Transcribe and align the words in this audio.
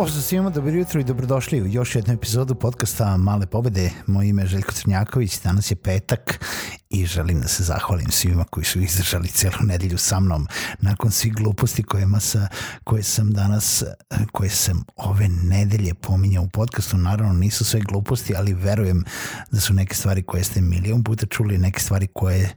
Pozdrav 0.00 0.22
svima, 0.22 0.50
dobro 0.50 0.72
jutro 0.72 1.00
i 1.00 1.04
dobrodošli 1.04 1.62
u 1.62 1.66
još 1.66 1.94
jednu 1.94 2.14
epizodu 2.14 2.54
podcasta 2.54 3.16
Male 3.16 3.46
pobede. 3.46 3.90
Moje 4.06 4.28
ime 4.28 4.42
je 4.42 4.46
Željko 4.46 4.72
Crnjaković, 4.72 5.40
danas 5.42 5.70
je 5.70 5.76
petak 5.76 6.44
i 6.90 7.06
želim 7.06 7.40
da 7.40 7.48
se 7.48 7.62
zahvalim 7.62 8.10
svima 8.10 8.44
koji 8.44 8.64
su 8.64 8.80
izdržali 8.80 9.28
celu 9.28 9.56
nedelju 9.62 9.98
sa 9.98 10.20
mnom 10.20 10.46
nakon 10.78 11.10
svih 11.10 11.34
gluposti 11.34 11.82
kojima 11.82 12.20
sa, 12.20 12.48
koje 12.84 13.02
sam 13.02 13.30
danas, 13.30 13.84
koje 14.32 14.50
sam 14.50 14.84
ove 14.96 15.28
nedelje 15.28 15.94
pominjao 15.94 16.44
u 16.44 16.48
podcastu. 16.48 16.96
Naravno 16.96 17.32
nisu 17.32 17.64
sve 17.64 17.80
gluposti, 17.80 18.36
ali 18.36 18.54
verujem 18.54 19.04
da 19.50 19.60
su 19.60 19.74
neke 19.74 19.94
stvari 19.94 20.22
koje 20.22 20.44
ste 20.44 20.60
milion 20.60 21.04
puta 21.04 21.26
čuli, 21.26 21.58
neke 21.58 21.80
stvari 21.80 22.06
koje 22.06 22.54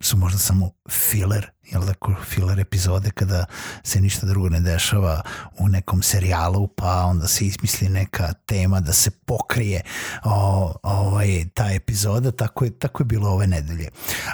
su 0.00 0.16
možda 0.16 0.38
samo 0.38 0.70
filler 0.90 1.50
jel 1.72 1.84
da, 1.84 1.94
filler 2.24 2.60
epizode 2.60 3.10
kada 3.10 3.44
se 3.82 4.00
ništa 4.00 4.26
drugo 4.26 4.48
ne 4.48 4.60
dešava 4.60 5.22
u 5.58 5.68
nekom 5.68 6.02
serijalu, 6.02 6.66
pa 6.66 7.04
onda 7.04 7.26
se 7.26 7.46
izmisli 7.46 7.88
neka 7.88 8.32
tema 8.32 8.80
da 8.80 8.92
se 8.92 9.10
pokrije 9.10 9.82
o, 10.24 10.74
ovaj, 10.82 11.44
ta 11.54 11.72
epizoda, 11.72 12.30
tako 12.30 12.64
je, 12.64 12.78
tako 12.78 13.02
je 13.02 13.04
bilo 13.04 13.30
ove 13.30 13.46
nedelje. 13.46 13.88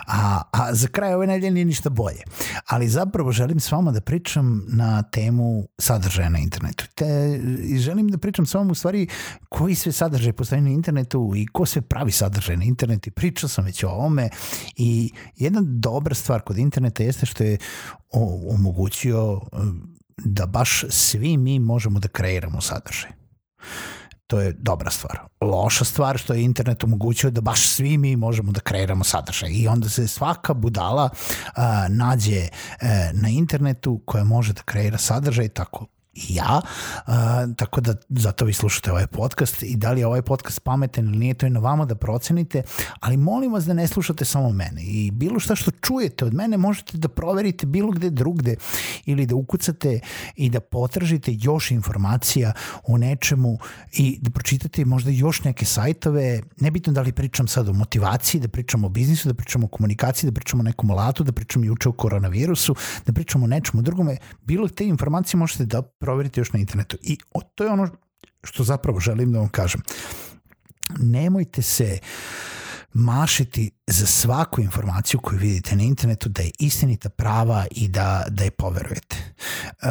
A, 0.06 0.42
a 0.50 0.74
za 0.74 0.88
kraj 0.88 1.14
ove 1.14 1.26
nedelje 1.26 1.50
nije 1.50 1.64
ništa 1.64 1.90
bolje. 1.90 2.22
Ali 2.66 2.88
zapravo 2.88 3.32
želim 3.32 3.60
s 3.60 3.72
vama 3.72 3.92
da 3.92 4.00
pričam 4.00 4.64
na 4.68 5.02
temu 5.02 5.68
sadržaja 5.78 6.28
na 6.28 6.38
internetu. 6.38 6.84
Te, 6.94 7.40
I 7.62 7.78
želim 7.78 8.08
da 8.08 8.18
pričam 8.18 8.46
s 8.46 8.54
vama 8.54 8.72
u 8.72 8.74
stvari 8.74 9.08
koji 9.48 9.74
sve 9.74 9.92
sadržaj 9.92 10.32
postoji 10.32 10.60
na 10.60 10.70
internetu 10.70 11.32
i 11.36 11.46
ko 11.46 11.66
sve 11.66 11.82
pravi 11.82 12.12
sadržaj 12.12 12.56
na 12.56 12.64
internetu 12.64 13.08
i 13.08 13.12
pričao 13.12 13.48
sam 13.48 13.64
već 13.64 13.84
o 13.84 13.88
ovome 13.88 14.28
i 14.76 15.12
jedna 15.36 15.60
dobra 15.64 16.14
stvar 16.14 16.40
kod 16.40 16.58
interneta 16.58 17.02
jeste 17.02 17.23
jeste 17.24 17.34
što 17.34 17.44
je 17.44 17.58
omogućio 18.50 19.32
um, 19.32 19.96
da 20.24 20.46
baš 20.46 20.84
svi 20.90 21.36
mi 21.36 21.58
možemo 21.58 21.98
da 21.98 22.08
kreiramo 22.08 22.60
sadržaj. 22.60 23.10
To 24.26 24.40
je 24.40 24.52
dobra 24.58 24.90
stvar. 24.90 25.18
Loša 25.40 25.84
stvar 25.84 26.18
što 26.18 26.34
je 26.34 26.42
internet 26.42 26.84
omogućio 26.84 27.30
da 27.30 27.40
baš 27.40 27.68
svi 27.68 27.98
mi 27.98 28.16
možemo 28.16 28.52
da 28.52 28.60
kreiramo 28.60 29.04
sadržaj 29.04 29.50
i 29.50 29.68
onda 29.68 29.88
se 29.88 30.08
svaka 30.08 30.54
budala 30.54 31.10
a, 31.54 31.86
nađe 31.88 32.40
a, 32.40 32.86
e, 32.86 33.10
na 33.12 33.28
internetu 33.28 34.02
koja 34.04 34.24
može 34.24 34.52
da 34.52 34.62
kreira 34.62 34.98
sadržaj 34.98 35.48
tako 35.48 35.86
ja, 36.16 36.60
uh, 37.06 37.14
tako 37.56 37.80
da 37.80 37.94
zato 38.08 38.44
vi 38.44 38.52
slušate 38.52 38.92
ovaj 38.92 39.06
podcast 39.06 39.62
i 39.62 39.76
da 39.76 39.92
li 39.92 40.00
je 40.00 40.06
ovaj 40.06 40.22
podcast 40.22 40.60
pametan 40.60 41.04
ili 41.04 41.18
nije, 41.18 41.34
to 41.34 41.46
je 41.46 41.50
na 41.50 41.60
vama 41.60 41.84
da 41.84 41.94
procenite, 41.94 42.62
ali 43.00 43.16
molim 43.16 43.52
vas 43.52 43.64
da 43.64 43.72
ne 43.72 43.86
slušate 43.86 44.24
samo 44.24 44.52
mene 44.52 44.82
i 44.82 45.10
bilo 45.10 45.38
šta 45.40 45.54
što 45.54 45.70
čujete 45.70 46.24
od 46.24 46.34
mene 46.34 46.56
možete 46.56 46.98
da 46.98 47.08
proverite 47.08 47.66
bilo 47.66 47.90
gde 47.90 48.10
drugde 48.10 48.56
ili 49.06 49.26
da 49.26 49.34
ukucate 49.34 50.00
i 50.36 50.50
da 50.50 50.60
potražite 50.60 51.36
još 51.40 51.70
informacija 51.70 52.52
o 52.84 52.98
nečemu 52.98 53.58
i 53.92 54.18
da 54.20 54.30
pročitate 54.30 54.84
možda 54.84 55.10
još 55.10 55.44
neke 55.44 55.64
sajtove, 55.64 56.42
nebitno 56.60 56.92
da 56.92 57.00
li 57.00 57.12
pričam 57.12 57.48
sad 57.48 57.68
o 57.68 57.72
motivaciji, 57.72 58.40
da 58.40 58.48
pričam 58.48 58.84
o 58.84 58.88
biznisu, 58.88 59.28
da 59.28 59.34
pričam 59.34 59.64
o 59.64 59.68
komunikaciji, 59.68 60.30
da 60.30 60.34
pričam 60.34 60.60
o 60.60 60.62
nekom 60.62 60.90
alatu, 60.90 61.24
da 61.24 61.32
pričam 61.32 61.64
juče 61.64 61.88
o 61.88 61.92
koronavirusu, 61.92 62.74
da 63.06 63.12
pričam 63.12 63.42
o 63.42 63.46
nečemu 63.46 63.82
drugome, 63.82 64.16
bilo 64.42 64.68
te 64.68 64.86
informacije 64.86 65.38
možete 65.38 65.64
da 65.64 65.82
proverite 66.04 66.40
još 66.40 66.52
na 66.52 66.60
internetu. 66.60 66.96
I 67.02 67.18
to 67.54 67.64
je 67.64 67.70
ono 67.70 67.88
što 68.42 68.64
zapravo 68.64 69.00
želim 69.00 69.32
da 69.32 69.38
vam 69.38 69.48
kažem. 69.48 69.82
Nemojte 70.98 71.62
se 71.62 71.98
mašiti 72.92 73.70
za 73.86 74.06
svaku 74.06 74.60
informaciju 74.60 75.20
koju 75.20 75.38
vidite 75.38 75.76
na 75.76 75.82
internetu 75.82 76.28
da 76.28 76.42
je 76.42 76.50
istinita 76.58 77.08
prava 77.08 77.66
i 77.70 77.88
da, 77.88 78.24
da 78.28 78.44
je 78.44 78.50
poverujete. 78.50 79.16
Uh, 79.82 79.88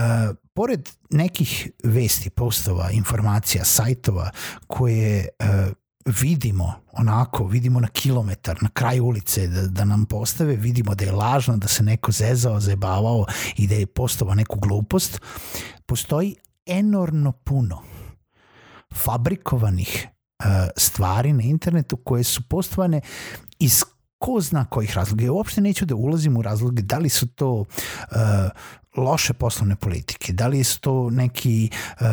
pored 0.53 0.89
nekih 1.09 1.71
vesti, 1.83 2.29
postova, 2.29 2.91
informacija, 2.91 3.65
sajtova 3.65 4.31
koje 4.67 5.27
uh, 5.39 5.47
vidimo 6.05 6.73
onako, 6.91 7.45
vidimo 7.47 7.79
na 7.79 7.87
kilometar, 7.87 8.57
na 8.63 8.69
kraju 8.69 9.05
ulice 9.05 9.47
da, 9.47 9.67
da 9.67 9.85
nam 9.85 10.05
postave, 10.05 10.55
vidimo 10.55 10.95
da 10.95 11.05
je 11.05 11.11
lažno, 11.11 11.57
da 11.57 11.67
se 11.67 11.83
neko 11.83 12.11
zezao, 12.11 12.59
zebavao 12.59 13.25
i 13.55 13.67
da 13.67 13.75
je 13.75 13.85
postava 13.85 14.35
neku 14.35 14.59
glupost, 14.59 15.21
postoji 15.85 16.35
enormno 16.65 17.31
puno 17.31 17.81
fabrikovanih 18.93 20.07
uh, 20.39 20.45
stvari 20.77 21.33
na 21.33 21.43
internetu 21.43 21.97
koje 21.97 22.23
su 22.23 22.41
postovane 22.49 23.01
iz 23.59 23.83
ko 24.23 24.41
zna 24.41 24.65
kojih 24.65 24.95
razloga. 24.95 25.25
Ja 25.25 25.31
uopšte 25.31 25.61
neću 25.61 25.85
da 25.85 25.95
ulazim 25.95 26.37
u 26.37 26.41
razloge 26.41 26.81
da 26.81 26.97
li 26.97 27.09
su 27.09 27.27
to 27.27 27.51
uh, 27.51 27.67
loše 28.95 29.33
poslovne 29.33 29.75
politike, 29.75 30.33
da 30.33 30.47
li 30.47 30.63
su 30.63 30.79
to 30.79 31.09
neki 31.09 31.69
uh, 31.69 32.07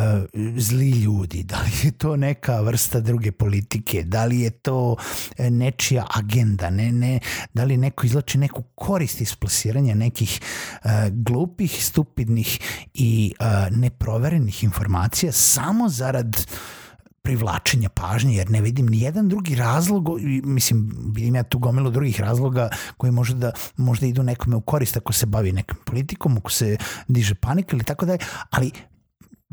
zli 0.57 0.89
ljudi, 0.89 1.43
da 1.43 1.61
li 1.61 1.71
je 1.83 1.91
to 1.91 2.15
neka 2.15 2.61
vrsta 2.61 2.99
druge 2.99 3.31
politike, 3.31 4.03
da 4.03 4.25
li 4.25 4.39
je 4.39 4.49
to 4.49 4.95
e, 5.37 5.49
nečija 5.49 6.07
agenda, 6.15 6.69
ne, 6.69 6.91
ne, 6.91 7.19
da 7.53 7.63
li 7.63 7.77
neko 7.77 8.05
izlači 8.05 8.37
neku 8.37 8.63
korist 8.75 9.21
iz 9.21 9.35
plasiranja 9.35 9.95
nekih 9.95 10.39
uh, 10.83 10.91
glupih, 11.11 11.85
stupidnih 11.85 12.59
i 12.93 13.33
uh, 13.39 13.77
neproverenih 13.77 14.63
informacija 14.63 15.31
samo 15.31 15.89
zarad 15.89 16.35
uh, 16.35 16.81
privlačenja 17.21 17.89
pažnje, 17.89 18.35
jer 18.35 18.49
ne 18.49 18.61
vidim 18.61 18.85
ni 18.85 19.01
jedan 19.01 19.29
drugi 19.29 19.55
razlog, 19.55 20.09
mislim, 20.43 20.91
vidim 21.15 21.35
ja 21.35 21.43
tu 21.43 21.59
gomilu 21.59 21.91
drugih 21.91 22.19
razloga 22.19 22.69
koji 22.97 23.11
može 23.11 23.35
da, 23.35 23.51
možda 23.77 24.05
idu 24.05 24.23
nekome 24.23 24.55
u 24.55 24.61
korist 24.61 24.97
ako 24.97 25.13
se 25.13 25.25
bavi 25.25 25.51
nekom 25.51 25.77
politikom, 25.85 26.37
ako 26.37 26.51
se 26.51 26.77
diže 27.07 27.35
panika 27.35 27.75
ili 27.75 27.85
tako 27.85 28.05
dalje, 28.05 28.19
ali 28.49 28.71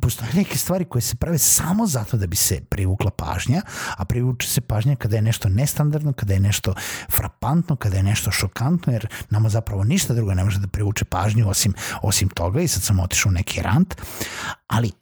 postoje 0.01 0.31
neke 0.35 0.59
stvari 0.59 0.85
koje 0.85 1.03
se 1.03 1.17
prave 1.17 1.39
samo 1.39 1.87
zato 1.87 2.17
da 2.17 2.27
bi 2.27 2.37
se 2.37 2.61
privukla 2.61 3.11
pažnja, 3.11 3.63
a 3.97 4.05
privuče 4.05 4.49
se 4.49 4.61
pažnja 4.61 4.97
kada 4.97 5.17
je 5.17 5.23
nešto 5.23 5.49
nestandardno, 5.49 6.13
kada 6.13 6.35
je 6.35 6.41
nešto 6.41 6.75
frapantno, 7.11 7.77
kada 7.77 7.97
je 7.97 8.03
nešto 8.03 8.31
šokantno, 8.31 8.93
jer 8.93 9.07
nama 9.31 9.49
zapravo 9.49 9.85
ništa 9.85 10.15
drugo 10.15 10.35
ne 10.35 10.45
može 10.45 10.59
da 10.59 10.69
privuče 10.69 11.05
pažnju 11.05 11.49
osim, 11.49 11.75
osim 12.03 12.29
toga 12.29 12.61
i 12.61 12.69
sad 12.69 12.83
sam 12.83 13.01
otišao 13.01 13.31
u 13.31 13.33
neki 13.33 13.63
rant, 13.63 13.95
ali 14.67 14.93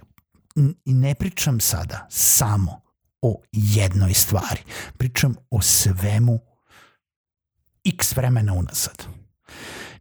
i 0.84 0.94
ne 0.94 1.14
pričam 1.14 1.60
sada 1.60 2.06
samo 2.10 2.80
o 3.22 3.42
jednoj 3.52 4.14
stvari. 4.14 4.60
Pričam 4.96 5.34
o 5.50 5.62
svemu 5.62 6.38
x 7.84 8.16
vremena 8.16 8.52
unazad. 8.52 9.06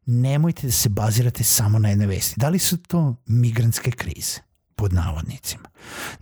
Nemojte 0.05 0.67
da 0.67 0.71
se 0.71 0.89
bazirate 0.89 1.43
samo 1.43 1.79
na 1.79 1.89
jedne 1.89 2.07
vesti. 2.07 2.33
Da 2.37 2.49
li 2.49 2.59
su 2.59 2.77
to 2.77 3.15
migrantske 3.25 3.91
krize, 3.91 4.39
pod 4.75 4.93
navodnicima? 4.93 5.69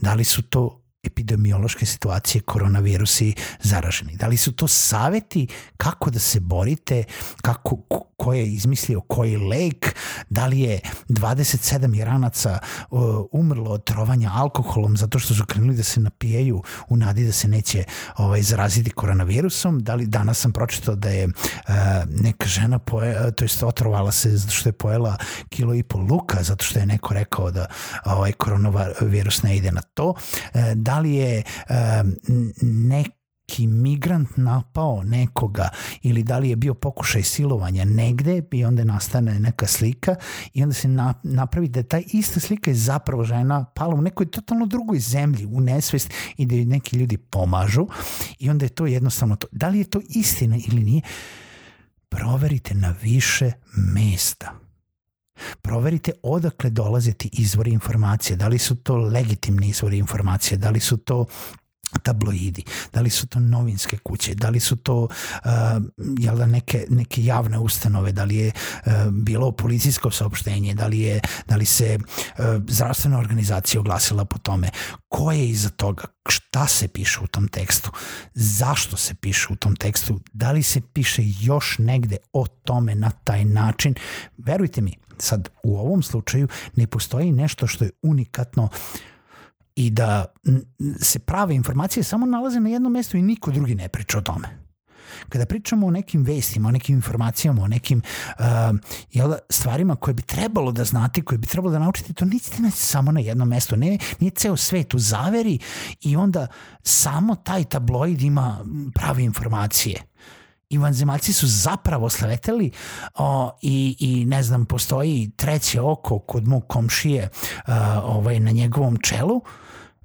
Da 0.02 0.14
li 0.14 0.24
su 0.24 0.42
to 0.42 0.83
epidemiološke 1.04 1.86
situacije, 1.86 2.42
koronavirusi 2.42 3.34
zaraženi? 3.60 4.16
Da 4.16 4.28
li 4.28 4.38
su 4.38 4.52
to 4.52 4.68
saveti 4.68 5.48
kako 5.78 6.10
da 6.10 6.20
se 6.20 6.40
borite, 6.40 7.04
kako, 7.42 7.78
ko 8.18 8.34
je 8.34 8.46
izmislio 8.48 9.02
koji 9.02 9.38
lek, 9.38 9.96
da 10.30 10.48
li 10.48 10.60
je 10.60 10.80
27 11.10 12.00
iranaca 12.00 12.60
uh, 12.90 13.02
umrlo 13.32 13.72
od 13.72 13.84
trovanja 13.84 14.32
alkoholom 14.34 14.98
zato 14.98 15.20
što 15.20 15.34
su 15.34 15.46
krenuli 15.46 15.76
da 15.76 15.84
se 15.84 16.00
napijaju 16.00 16.64
u 16.90 16.98
nadi 16.98 17.26
da 17.26 17.32
se 17.32 17.48
neće 17.48 17.84
ovaj, 18.18 18.42
zaraziti 18.42 18.90
koronavirusom, 18.90 19.80
da 19.80 19.96
li 19.96 20.06
danas 20.06 20.40
sam 20.40 20.52
pročitao 20.52 20.96
da 20.96 21.10
je 21.10 21.26
uh, 21.28 21.74
neka 22.08 22.46
žena 22.48 22.80
poje, 22.80 23.32
to 23.36 23.44
jest 23.44 23.64
otrovala 23.64 24.12
se 24.12 24.38
zato 24.38 24.54
što 24.54 24.70
je 24.70 24.74
pojela 24.74 25.18
kilo 25.50 25.74
i 25.74 25.84
pol 25.84 26.02
luka, 26.02 26.44
zato 26.44 26.66
što 26.66 26.80
je 26.80 26.86
neko 26.86 27.14
rekao 27.14 27.52
da 27.52 27.66
ovaj 28.06 28.32
koronavirus 28.32 29.44
ne 29.44 29.58
ide 29.58 29.72
na 29.72 29.82
to, 29.82 30.10
uh, 30.10 30.62
da 30.76 30.93
li 31.00 31.14
je 31.16 31.44
uh, 31.70 31.76
nek 32.62 33.08
neki 33.44 33.68
migrant 33.68 34.38
napao 34.38 35.04
nekoga 35.04 35.70
ili 36.02 36.24
da 36.24 36.40
li 36.40 36.50
je 36.50 36.56
bio 36.56 36.74
pokušaj 36.74 37.24
silovanja 37.24 37.86
negde 37.86 38.42
i 38.52 38.66
onda 38.66 38.84
nastane 38.84 39.40
neka 39.40 39.68
slika 39.68 40.16
i 40.54 40.64
onda 40.64 40.74
se 40.74 40.88
na, 40.88 41.14
napravi 41.24 41.68
da 41.68 41.84
ta 41.84 42.02
ista 42.08 42.40
slika 42.40 42.72
je 42.72 42.76
zapravo 42.76 43.24
žena 43.24 43.66
pala 43.66 43.96
u 43.96 44.02
nekoj 44.02 44.26
totalno 44.26 44.66
drugoj 44.66 45.00
zemlji, 45.00 45.46
u 45.46 45.62
nesvest 45.62 46.10
i 46.38 46.46
da 46.46 46.56
neki 46.56 46.98
ljudi 46.98 47.18
pomažu 47.18 47.88
i 48.40 48.50
onda 48.50 48.66
je 48.66 48.70
to 48.70 48.86
jednostavno 48.86 49.36
to. 49.36 49.48
Da 49.52 49.68
li 49.68 49.78
je 49.78 49.90
to 49.90 50.02
istina 50.10 50.58
ili 50.68 50.84
nije? 50.84 51.02
Proverite 52.10 52.76
na 52.76 52.96
više 53.02 53.52
mesta. 53.96 54.52
Proverite 55.62 56.12
odakle 56.24 56.70
dolaze 56.70 57.14
ti 57.14 57.30
izvori 57.34 57.72
informacije, 57.72 58.36
da 58.36 58.48
li 58.48 58.60
su 58.60 58.76
to 58.76 58.98
legitimni 58.98 59.68
izvori 59.68 59.98
informacije, 59.98 60.58
da 60.58 60.70
li 60.70 60.80
su 60.80 60.98
to 60.98 61.26
tabloidi, 62.04 62.64
da 62.94 63.02
li 63.02 63.10
su 63.10 63.28
to 63.28 63.40
novinske 63.40 63.98
kuće, 63.98 64.36
da 64.36 64.50
li 64.50 64.60
su 64.60 64.76
to 64.76 65.04
uh, 65.04 65.10
jel 66.20 66.38
da 66.38 66.46
neke, 66.46 66.86
neke 66.90 67.24
javne 67.24 67.60
ustanove, 67.60 68.12
da 68.12 68.24
li 68.24 68.36
je 68.36 68.52
uh, 68.52 68.92
bilo 69.12 69.52
policijsko 69.52 70.12
saopštenje, 70.12 70.74
da 70.74 70.88
li, 70.88 71.00
je, 71.00 71.20
da 71.48 71.56
li 71.56 71.66
se 71.66 71.98
uh, 71.98 72.46
zdravstvena 72.68 73.20
organizacija 73.20 73.80
oglasila 73.80 74.26
po 74.26 74.38
tome, 74.38 74.70
ko 75.10 75.32
je 75.32 75.50
iza 75.50 75.70
toga, 75.70 76.04
šta 76.30 76.68
se 76.68 76.88
piše 76.88 77.20
u 77.24 77.28
tom 77.28 77.48
tekstu, 77.48 77.92
zašto 78.34 78.98
se 78.98 79.14
piše 79.16 79.48
u 79.50 79.56
tom 79.56 79.76
tekstu, 79.76 80.20
da 80.34 80.52
li 80.52 80.64
se 80.64 80.82
piše 80.94 81.22
još 81.42 81.76
negde 81.80 82.18
o 82.34 82.48
tome 82.48 82.96
na 82.96 83.10
taj 83.10 83.46
način, 83.46 83.96
verujte 84.38 84.82
mi, 84.82 84.98
sad 85.24 85.50
u 85.64 85.78
ovom 85.78 86.04
slučaju 86.04 86.48
ne 86.76 86.88
postoji 86.88 87.32
nešto 87.32 87.68
što 87.68 87.86
je 87.86 87.92
unikatno 88.02 88.70
i 89.76 89.90
da 89.90 90.26
se 91.02 91.20
prave 91.20 91.56
informacije 91.56 92.04
samo 92.04 92.26
nalaze 92.26 92.60
na 92.60 92.70
jednom 92.70 92.94
mestu 92.94 93.18
i 93.18 93.22
niko 93.22 93.52
drugi 93.52 93.76
ne 93.76 93.90
priča 93.90 94.18
o 94.18 94.22
tome. 94.22 94.64
Kada 95.30 95.46
pričamo 95.46 95.88
o 95.88 95.92
nekim 95.92 96.24
vestima, 96.24 96.70
o 96.70 96.72
nekim 96.72 96.96
informacijama, 96.96 97.64
o 97.64 97.68
nekim 97.68 98.02
uh, 98.40 98.46
jel, 99.12 99.34
stvarima 99.50 99.96
koje 99.96 100.14
bi 100.14 100.22
trebalo 100.22 100.72
da 100.72 100.84
znate, 100.84 101.22
koje 101.22 101.38
bi 101.38 101.48
trebalo 101.48 101.72
da 101.72 101.80
naučite, 101.80 102.14
to 102.14 102.26
nećete 102.26 102.62
naći 102.62 102.78
samo 102.78 103.12
na 103.12 103.20
jednom 103.20 103.50
mestu. 103.50 103.78
Ne, 103.78 103.98
nije 104.20 104.32
ceo 104.32 104.58
svet 104.58 104.94
u 104.94 105.00
zaveri 105.00 105.60
i 106.02 106.16
onda 106.16 106.48
samo 106.84 107.36
taj 107.36 107.64
tabloid 107.64 108.22
ima 108.22 108.66
prave 108.94 109.24
informacije 109.24 110.13
i 110.74 110.78
vanzemaljci 110.78 111.34
su 111.34 111.48
zapravo 111.48 112.10
sleteli 112.10 112.72
o, 113.16 113.52
i, 113.62 113.96
i 114.00 114.26
ne 114.26 114.44
znam, 114.44 114.66
postoji 114.66 115.32
treće 115.36 115.82
oko 115.82 116.20
kod 116.20 116.48
mog 116.48 116.68
komšije 116.68 117.30
uh, 117.68 117.74
ovaj, 118.04 118.40
na 118.40 118.52
njegovom 118.52 118.98
čelu 118.98 119.42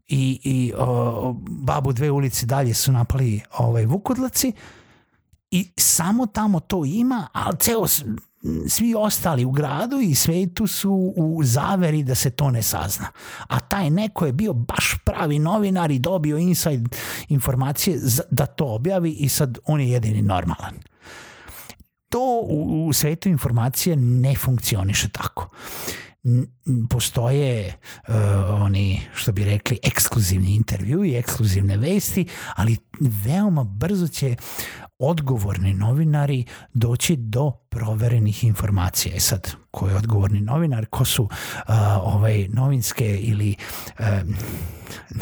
i, 0.08 0.40
i 0.44 0.72
o, 0.78 1.34
babu 1.48 1.92
dve 1.92 2.10
ulice 2.10 2.46
dalje 2.46 2.74
su 2.74 2.92
napali 2.92 3.40
ovaj, 3.58 3.86
vukodlaci 3.86 4.52
i 5.50 5.70
samo 5.76 6.26
tamo 6.26 6.60
to 6.60 6.84
ima, 6.84 7.28
ali 7.32 7.56
ceo 7.60 7.86
svi 8.68 8.94
ostali 8.94 9.44
u 9.44 9.50
gradu 9.50 10.00
i 10.00 10.14
svetu 10.14 10.66
su 10.66 11.12
u 11.16 11.40
zaveri 11.44 12.02
da 12.02 12.14
se 12.14 12.30
to 12.30 12.50
ne 12.50 12.62
sazna. 12.62 13.06
A 13.48 13.60
taj 13.60 13.90
neko 13.90 14.26
je 14.26 14.32
bio 14.32 14.52
baš 14.52 14.94
pravi 15.04 15.38
novinar 15.38 15.90
i 15.90 15.98
dobio 15.98 16.38
inside 16.38 16.96
informacije 17.28 17.98
da 18.30 18.46
to 18.46 18.66
objavi 18.66 19.10
i 19.10 19.28
sad 19.28 19.58
on 19.64 19.80
je 19.80 19.90
jedini 19.90 20.22
normalan. 20.22 20.74
To 22.08 22.40
u, 22.48 22.86
u 22.86 22.92
svetu 22.92 23.28
informacije 23.28 23.96
ne 23.96 24.34
funkcioniše 24.36 25.08
tako 25.08 25.50
postoje 26.90 27.74
uh, 28.08 28.14
oni, 28.50 29.00
što 29.14 29.32
bi 29.32 29.44
rekli, 29.44 29.78
ekskluzivni 29.82 30.54
intervju 30.54 31.04
i 31.04 31.16
ekskluzivne 31.16 31.76
vesti, 31.76 32.26
ali 32.56 32.76
veoma 33.00 33.64
brzo 33.64 34.08
će 34.08 34.36
odgovorni 34.98 35.74
novinari 35.74 36.44
doći 36.74 37.16
do 37.16 37.50
proverenih 37.50 38.44
informacija. 38.44 39.14
E 39.16 39.20
sad, 39.20 39.52
ko 39.70 39.88
je 39.88 39.96
odgovorni 39.96 40.40
novinar, 40.40 40.86
ko 40.86 41.04
su 41.04 41.22
uh, 41.22 41.30
ovaj 42.00 42.48
novinske 42.48 43.18
ili 43.20 43.54
uh, 43.98 44.06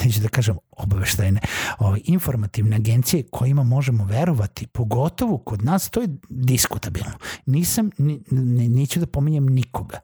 neću 0.04 0.20
da 0.20 0.28
kažem 0.28 0.56
obaveštajne 0.76 1.40
ovaj, 1.78 2.00
informativne 2.04 2.76
agencije 2.76 3.22
kojima 3.30 3.62
možemo 3.62 4.04
verovati, 4.04 4.66
pogotovo 4.66 5.38
kod 5.38 5.64
nas, 5.64 5.90
to 5.90 6.00
je 6.00 6.08
diskutabilno. 6.28 7.18
Nisam, 7.46 7.90
ni, 7.98 8.22
ne, 8.30 8.68
neću 8.68 9.00
da 9.00 9.06
pominjem 9.06 9.46
nikoga, 9.46 9.98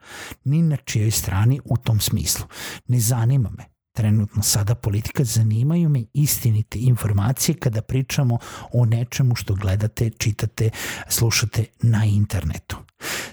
ni 0.44 0.62
na 0.62 0.76
čijoj 0.76 1.10
strani 1.10 1.60
u 1.64 1.76
tom 1.76 2.00
smislu. 2.00 2.46
Ne 2.88 3.00
zanima 3.00 3.50
me 3.50 3.72
trenutno 3.92 4.42
sada 4.42 4.74
politika, 4.74 5.24
zanimaju 5.24 5.88
me 5.88 6.04
istinite 6.12 6.78
informacije 6.78 7.54
kada 7.54 7.82
pričamo 7.82 8.38
o 8.72 8.84
nečemu 8.84 9.34
što 9.34 9.54
gledate, 9.54 10.10
čitate, 10.10 10.70
slušate 11.08 11.64
na 11.82 12.04
internetu. 12.04 12.76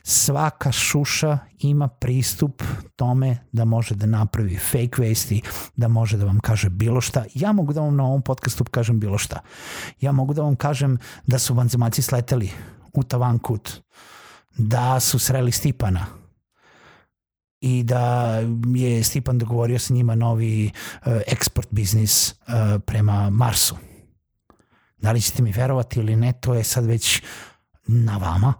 Svaka 0.03 0.71
šuša 0.71 1.37
ima 1.59 1.87
pristup 1.87 2.63
tome 2.95 3.37
da 3.51 3.65
može 3.65 3.95
da 3.95 4.05
napravi 4.05 4.57
fake 4.57 5.01
vesti, 5.01 5.41
da 5.75 5.87
može 5.87 6.17
da 6.17 6.25
vam 6.25 6.39
kaže 6.39 6.69
bilo 6.69 7.01
šta. 7.01 7.25
Ja 7.33 7.51
mogu 7.51 7.73
da 7.73 7.81
vam 7.81 7.95
na 7.95 8.05
ovom 8.05 8.21
podcastu 8.21 8.63
kažem 8.63 8.99
bilo 8.99 9.17
šta. 9.17 9.39
Ja 10.01 10.11
mogu 10.11 10.33
da 10.33 10.41
vam 10.41 10.55
kažem 10.55 10.97
da 11.27 11.39
su 11.39 11.53
vanzemaci 11.53 12.01
sleteli 12.01 12.51
u 12.93 13.03
Tavankut, 13.03 13.81
da 14.57 14.99
su 14.99 15.19
sreli 15.19 15.51
Stipana, 15.51 16.05
i 17.61 17.83
da 17.83 18.35
je 18.75 19.03
Stipan 19.03 19.37
dogovorio 19.37 19.79
sa 19.79 19.93
njima 19.93 20.15
novi 20.15 20.71
uh, 21.05 21.13
eksport 21.27 21.67
biznis 21.71 22.31
uh, 22.31 22.35
prema 22.85 23.29
Marsu. 23.29 23.75
Da 24.97 25.11
li 25.11 25.21
ćete 25.21 25.41
mi 25.41 25.51
verovati 25.51 25.99
ili 25.99 26.15
ne, 26.15 26.33
to 26.33 26.53
je 26.53 26.63
sad 26.63 26.85
već 26.85 27.21
na 27.87 28.17
vama, 28.17 28.53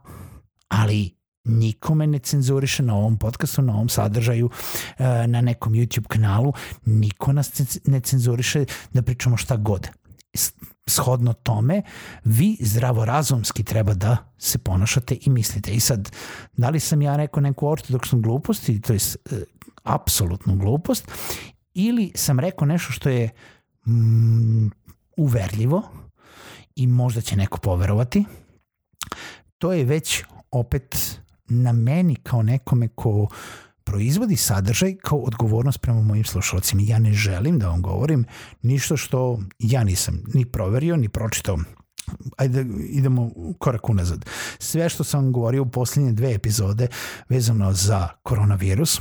ali 0.70 1.20
nikome 1.44 2.08
ne 2.08 2.20
cenzuriše 2.20 2.84
na 2.84 2.96
ovom 2.96 3.18
podcastu, 3.18 3.62
na 3.62 3.74
ovom 3.74 3.90
sadržaju, 3.90 4.46
uh, 4.46 5.06
na 5.28 5.42
nekom 5.42 5.74
YouTube 5.74 6.08
kanalu, 6.08 6.54
niko 6.86 7.34
nas 7.34 7.62
ne 7.86 8.00
cenzuriše 8.00 8.66
da 8.94 9.02
pričamo 9.02 9.38
šta 9.38 9.58
god 9.58 9.90
shodno 10.88 11.34
tome, 11.34 11.82
vi 12.24 12.58
zdravorazumski 12.60 13.64
treba 13.64 13.94
da 13.94 14.18
se 14.38 14.58
ponašate 14.58 15.18
i 15.22 15.30
mislite. 15.30 15.72
I 15.72 15.80
sad, 15.80 16.12
da 16.58 16.70
li 16.70 16.80
sam 16.80 17.02
ja 17.02 17.16
rekao 17.16 17.42
neku 17.42 17.68
ortodoksnu 17.68 18.22
glupost, 18.22 18.70
to 18.82 18.94
je 18.94 19.00
uh, 19.32 19.38
apsolutnu 19.84 20.56
glupost, 20.56 21.12
ili 21.74 22.12
sam 22.16 22.40
rekao 22.40 22.68
nešto 22.68 22.92
što 22.92 23.10
je 23.10 23.30
mm, 23.88 24.68
uverljivo 25.18 25.84
i 26.76 26.88
možda 26.88 27.22
će 27.22 27.36
neko 27.36 27.58
poverovati, 27.58 28.26
to 29.58 29.74
je 29.74 29.84
već 29.84 30.24
opet 30.52 31.20
na 31.46 31.72
meni 31.72 32.16
kao 32.16 32.42
nekome 32.42 32.88
ko 32.88 33.28
proizvodi 33.84 34.36
sadržaj 34.36 34.96
kao 34.96 35.18
odgovornost 35.18 35.82
prema 35.82 36.02
mojim 36.02 36.24
slušalcima. 36.24 36.82
Ja 36.86 37.00
ne 37.00 37.14
želim 37.14 37.60
da 37.60 37.70
vam 37.70 37.82
govorim 37.82 38.26
ništa 38.62 38.98
što 38.98 39.40
ja 39.60 39.84
nisam 39.84 40.24
ni 40.34 40.46
proverio, 40.46 40.96
ni 40.96 41.10
pročitao 41.10 41.58
ajde 42.38 42.66
idemo 42.90 43.32
korak 43.58 43.90
unazad. 43.90 44.26
Sve 44.60 44.90
što 44.90 45.04
sam 45.04 45.32
govorio 45.32 45.62
u 45.62 45.70
poslednje 45.70 46.12
dve 46.12 46.34
epizode 46.34 46.88
vezano 47.30 47.74
za 47.74 48.08
koronavirus 48.24 49.00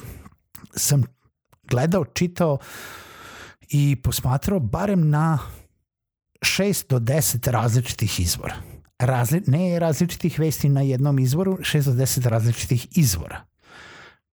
sam 0.77 1.03
gledao, 1.71 2.05
čitao 2.05 2.59
i 3.69 3.97
posmatrao 4.03 4.61
barem 4.61 5.11
na 5.11 5.39
6 6.41 6.89
do 6.89 6.99
10 6.99 7.51
različitih 7.51 8.21
izvora. 8.21 8.55
Razli, 8.99 9.43
ne 9.47 9.79
različitih 9.79 10.39
vesti 10.39 10.69
na 10.69 10.81
jednom 10.81 11.19
izvoru, 11.19 11.59
6 11.61 11.85
do 11.85 11.93
10 11.93 12.29
različitih 12.29 12.89
izvora 12.99 13.49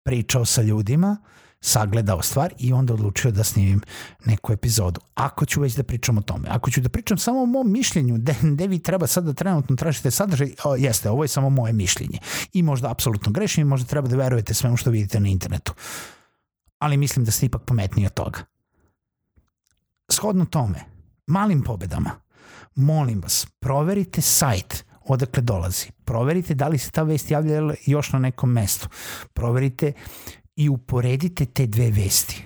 pričao 0.05 0.45
sa 0.45 0.63
ljudima, 0.63 1.17
sagledao 1.61 2.23
stvar 2.23 2.53
i 2.59 2.73
onda 2.73 2.95
odlučio 2.95 3.31
da 3.31 3.45
snimim 3.45 3.81
neku 4.25 4.53
epizodu. 4.53 5.01
Ako 5.15 5.47
ću 5.47 5.61
već 5.61 5.75
da 5.75 5.83
pričam 5.83 6.19
o 6.19 6.23
tome, 6.23 6.49
ako 6.51 6.71
ću 6.71 6.81
da 6.81 6.89
pričam 6.89 7.19
samo 7.19 7.43
o 7.43 7.47
mom 7.47 7.73
mišljenju, 7.73 8.19
gde, 8.55 8.67
vi 8.67 8.79
treba 8.79 9.07
sad 9.07 9.25
da 9.25 9.33
trenutno 9.33 9.77
tražite 9.77 10.11
sadržaj, 10.11 10.55
o, 10.65 10.77
jeste, 10.77 11.11
ovo 11.11 11.25
je 11.25 11.29
samo 11.29 11.51
moje 11.51 11.73
mišljenje. 11.73 12.19
I 12.53 12.63
možda 12.63 12.91
apsolutno 12.91 13.33
grešim 13.33 13.63
i 13.63 13.71
možda 13.71 13.87
treba 13.87 14.09
da 14.09 14.17
verujete 14.17 14.55
svemu 14.55 14.77
što 14.77 14.91
vidite 14.91 15.21
na 15.21 15.29
internetu. 15.29 15.75
Ali 16.79 16.97
mislim 16.97 17.25
da 17.25 17.31
ste 17.31 17.47
ipak 17.47 17.63
pametniji 17.67 18.07
od 18.07 18.15
toga. 18.15 18.41
Shodno 20.09 20.45
tome, 20.45 20.85
malim 21.27 21.63
pobedama, 21.63 22.11
molim 22.75 23.21
vas, 23.21 23.47
proverite 23.61 24.21
sajt 24.21 24.85
odakle 25.05 25.43
dolazi. 25.43 25.91
Proverite 26.05 26.55
da 26.55 26.69
li 26.69 26.79
se 26.79 26.91
ta 26.91 27.03
vest 27.03 27.31
javlja 27.31 27.75
još 27.87 28.13
na 28.13 28.19
nekom 28.19 28.53
mestu. 28.53 28.89
Proverite 29.33 29.93
i 30.57 30.69
uporedite 30.69 31.47
te 31.47 31.67
dve 31.67 31.91
vesti. 31.91 32.45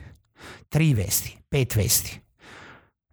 Tri 0.68 0.94
vesti, 0.94 1.38
pet 1.48 1.76
vesti. 1.76 2.20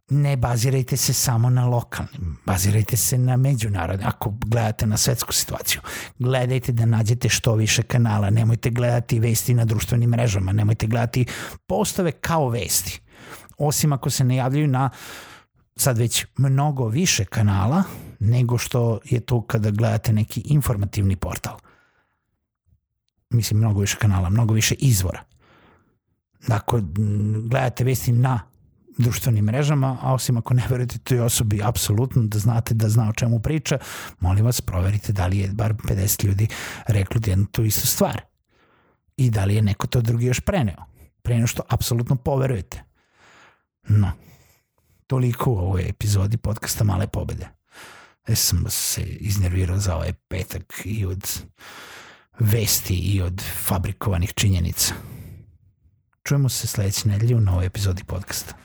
Ne 0.10 0.38
bazirajte 0.38 0.98
se 0.98 1.14
samo 1.14 1.50
na 1.50 1.68
lokalnim, 1.68 2.38
bazirajte 2.46 2.98
se 2.98 3.18
na 3.18 3.38
međunarodne, 3.38 4.06
ako 4.06 4.34
gledate 4.46 4.86
na 4.86 4.98
svetsku 4.98 5.34
situaciju. 5.34 5.82
Gledajte 6.20 6.72
da 6.72 6.86
nađete 6.86 7.30
što 7.30 7.56
više 7.56 7.84
kanala, 7.84 8.30
nemojte 8.30 8.70
gledati 8.70 9.20
vesti 9.20 9.54
na 9.54 9.66
društvenim 9.66 10.10
mrežama, 10.10 10.52
nemojte 10.52 10.88
gledati 10.88 11.26
postave 11.68 12.12
kao 12.12 12.50
vesti. 12.50 13.02
Osim 13.58 13.94
ako 13.94 14.10
se 14.10 14.24
ne 14.24 14.36
javljaju 14.36 14.68
na 14.68 14.90
sad 15.76 15.98
već 15.98 16.26
mnogo 16.38 16.88
više 16.88 17.26
kanala 17.26 17.84
nego 18.20 18.58
što 18.58 19.00
je 19.06 19.20
to 19.20 19.42
kada 19.42 19.72
gledate 19.72 20.14
neki 20.14 20.42
informativni 20.46 21.16
portal. 21.16 21.58
Mislim, 23.30 23.60
mnogo 23.60 23.80
više 23.80 23.98
kanala, 23.98 24.30
mnogo 24.30 24.54
više 24.54 24.76
izvora. 24.76 25.24
Dakle, 26.48 26.82
gledate 27.50 27.84
vesti 27.84 28.12
na 28.12 28.40
društvenim 28.98 29.46
mrežama, 29.46 29.98
a 30.02 30.14
osim 30.14 30.38
ako 30.38 30.54
ne 30.54 30.64
verujete 30.70 30.98
toj 30.98 31.20
osobi 31.20 31.64
apsolutno 31.64 32.24
da 32.24 32.40
znate 32.40 32.74
da 32.74 32.90
zna 32.90 33.10
o 33.10 33.14
čemu 33.14 33.40
priča, 33.40 33.78
molim 34.20 34.46
vas 34.46 34.62
proverite 34.62 35.14
da 35.14 35.28
li 35.28 35.38
je 35.38 35.50
bar 35.54 35.74
50 35.74 36.26
ljudi 36.26 36.48
reklo 36.88 37.22
jednu 37.26 37.46
tu 37.46 37.64
istu 37.64 37.88
stvar 37.88 38.22
i 39.18 39.30
da 39.30 39.46
li 39.46 39.56
je 39.56 39.62
neko 39.62 39.88
to 39.88 40.02
drugi 40.02 40.26
još 40.26 40.40
preneo. 40.40 40.86
Preneo 41.22 41.48
što 41.48 41.64
apsolutno 41.70 42.16
poverujete. 42.16 42.84
No, 43.88 44.12
toliko 45.08 45.52
u 45.52 45.58
ovoj 45.58 45.90
epizodi 45.90 46.38
podcasta 46.38 46.84
Male 46.84 47.08
pobede. 47.08 47.50
Ja 48.28 48.36
sam 48.36 48.66
se 48.70 49.02
iznervirao 49.02 49.78
za 49.78 49.96
ovaj 49.96 50.14
petak 50.28 50.82
i 50.86 51.06
od 51.06 51.42
vesti 52.40 52.96
i 52.96 53.22
od 53.22 53.42
fabrikovanih 53.68 54.34
činjenica. 54.34 54.94
Čujemo 56.24 56.50
se 56.50 56.68
sledeće 56.68 57.08
nedelje 57.08 57.36
u 57.36 57.42
novoj 57.42 57.66
epizodi 57.66 58.04
podcasta. 58.04 58.56